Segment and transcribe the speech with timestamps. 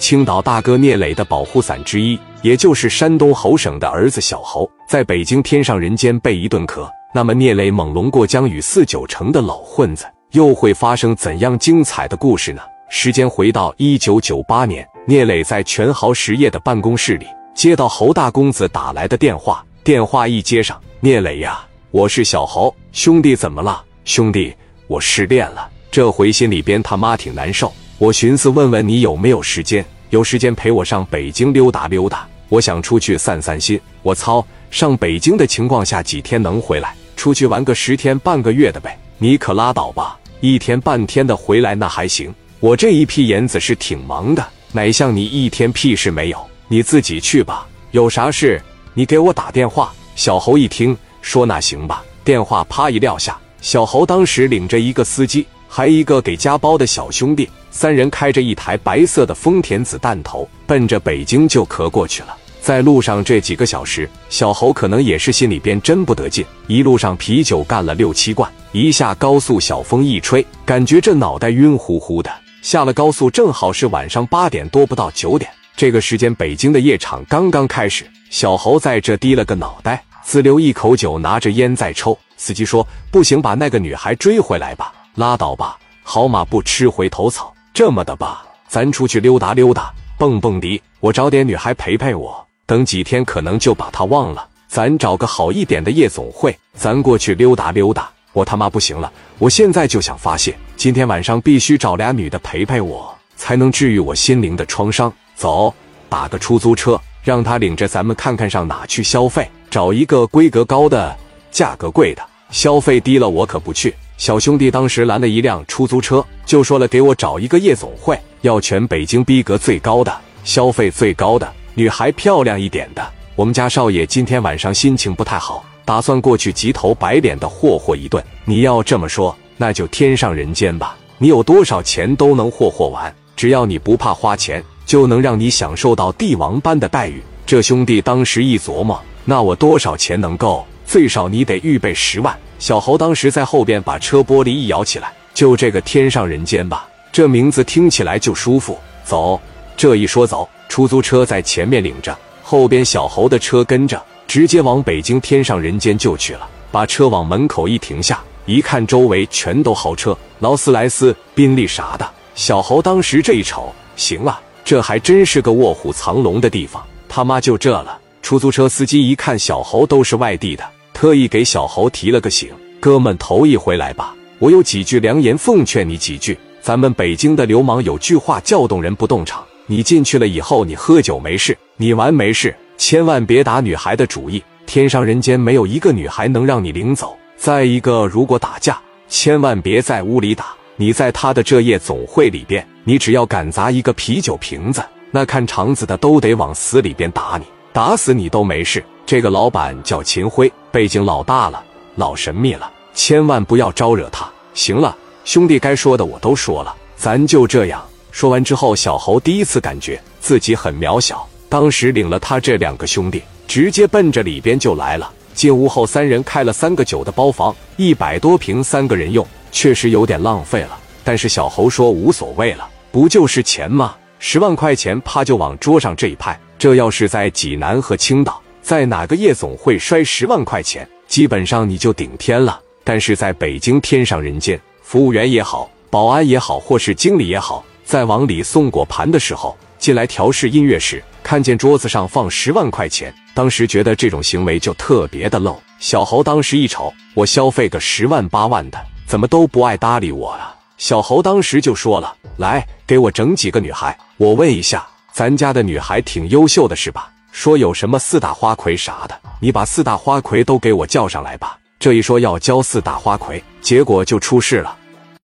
[0.00, 6.90] 青岛大哥聂磊的保护伞之一，也就是山东侯省的儿子小侯，在北京天上人间被一顿磕。
[7.14, 12.62] 那么聂磊猛龙过江与四九城的老混子，又会发生怎样精彩的故事呢？
[12.88, 23.84] 时间回到一九九八年，聂磊在全豪实业的办公室里接到侯大公子打来的电话，电话一接上，聂磊呀，我是小侯，兄弟怎么了？
[24.06, 24.54] 兄弟，
[24.86, 27.70] 我失恋了，这回心里边他妈挺难受。
[28.00, 33.78] 我寻思问问你有没有时间，有时间陪我上北京溜达溜达，我想出去散散心。
[34.00, 36.96] 我操，上北京的情况下几天能回来？
[37.14, 40.18] 出去玩个十天半个月的呗，你可拉倒吧！
[40.40, 46.38] 一天半天的回来那还行，我这一批言子是挺忙的，哪像你一天屁事没有？
[46.68, 48.58] 你自己去吧，有啥事
[48.94, 49.92] 你给我打电话。
[50.16, 53.38] 小侯一听说那行吧，电话啪一撂下。
[53.60, 62.36] 小侯当时领着一个司机，还一个给家包的小兄弟，三人开着一台白色的丰田子弹头，奔着北京就磕过去了。
[62.60, 66.44] 在路上这几个小时，小侯可能也是心里边真不得劲。
[66.66, 72.28] 一路上啤酒干了六七罐，一下高速小风一吹，感觉这脑袋晕乎乎的。
[72.62, 78.04] 下了高速正好是晚上八点多不到九点，这个时间北京的夜场刚刚开始。
[78.28, 82.18] 小侯在这低了个脑袋，自留一口酒，拿着烟在抽。
[82.36, 87.52] 司机说：“不行，把那个女孩追回来吧。”拉倒吧，好马不吃回头草。
[87.74, 92.42] 这么的吧，咱出去溜达溜达，蹦蹦迪，我找点女孩陪陪我。
[92.64, 98.10] 等几天可能就把他忘了，咱找个好一点的夜总会，咱过去溜达溜达。
[98.32, 105.12] 我他妈不行了，我现在就想发泄，今天晚上必须找俩女的陪陪我，才能治愈我心灵的创伤。
[105.34, 105.74] 走，
[106.08, 111.14] 打个出租车，让他领着咱们看看上哪去消费，找一个规格高的、
[111.50, 113.94] 价格贵的，消费低了我可不去。
[114.20, 121.50] 小兄弟当时拦了一辆出租车，就说了给我找一个夜总会，要全北京逼格最高的，消费最高的。
[121.72, 123.02] 女孩漂亮一点的，
[123.34, 128.22] 我们家少爷今天晚上心情不太好，打算过去急头白脸的霍霍一顿。
[128.44, 137.22] 你要这么说，那就天上人间吧，你有多少钱都能霍霍完，只要你不怕花钱，就能让你享受到帝王般的待遇。
[137.46, 140.66] 这兄弟当时一琢磨，那我多少钱能够？
[140.84, 142.36] 最少你得预备十万。
[142.60, 148.78] 小侯当时在后边把车玻璃一摇起来，就这个天上人间吧，这名字听起来就舒服。
[149.02, 149.40] 走，
[149.76, 150.48] 这一说走。
[150.68, 156.46] 出租车在前面领着，后边小侯的车跟着，直接往北京天上人间就去了。
[156.70, 162.08] 把车往门口一停下，一看周围全都豪车，劳斯莱斯、宾利啥的。
[162.34, 166.80] 小侯当时这一瞅，行了，这还真是个卧虎藏龙的地方。
[167.08, 167.98] 他妈就这了。
[168.22, 170.64] 出租车司机一看小侯都是外地的，
[171.00, 176.38] 特意给小侯提了个醒：“哥们，头一回来吧，我有几句良言奉劝你几句。
[176.60, 184.44] 咱们北京的流氓有句话叫动人不动场。”你进去了以后，你喝酒没事，你玩没事，千万别打女孩的主意。
[184.66, 187.16] 天上人间没有一个女孩能让你领走。
[187.34, 188.78] 再一个，如果打架，
[189.08, 190.48] 千万别在屋里打。
[190.76, 198.84] 你在他的这夜总会里边，你只要敢砸一个啤酒瓶子，那看场子的都得往死里边打你，打死你都没事。
[199.06, 201.62] 这个老板叫秦辉，背景老大了，
[201.96, 204.28] 老神秘了，千万不要招惹他。
[204.54, 207.82] 行了，兄弟，该说的我都说了，咱就这样。
[208.10, 211.26] 说完之后，小侯第一次感觉自己很渺小。
[211.48, 215.10] 当时领了他这两个兄弟，直接奔着里边就来了。
[215.34, 220.78] 进屋后，三人开了三个酒的包房，一百多平，三个人用，确实有点浪费了。
[221.02, 223.96] 但是小侯说无所谓了，不就是钱吗？
[224.18, 226.38] 十万块钱，啪就往桌上这一拍。
[226.60, 232.60] 这要是在济南和青岛，在哪个夜总会摔十万块钱，基本上你就顶天了。
[232.84, 237.64] 但是在北京天上人间，服务员也好，保安也好，或是经理也好。
[237.82, 245.56] 在往里送果盘的时候，进来调试音乐时，看见桌子上放十万块钱，当时觉得这种行为就特别的 low。
[245.78, 250.54] 小侯当时一瞅，我消费个十万八万的，怎么都不爱搭理我啊？
[250.76, 257.10] 小侯当时就说了：“来，给我整几个女孩，我问一下，咱家的女孩挺优秀的是吧？
[257.32, 264.76] 说有什么四大花魁啥的，你把四大花魁都给我叫上来吧。”这一说要教四大花魁，结果就出事了。